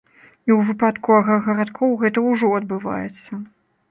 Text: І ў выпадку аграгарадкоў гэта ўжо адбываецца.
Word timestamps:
І 0.47 0.51
ў 0.57 0.69
выпадку 0.69 1.15
аграгарадкоў 1.17 1.93
гэта 2.03 2.23
ўжо 2.31 2.49
адбываецца. 2.61 3.31